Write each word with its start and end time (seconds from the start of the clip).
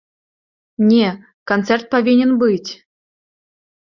Не, 0.91 1.09
канцэрт 1.51 1.85
павінен 1.95 2.31
быць. 2.45 2.71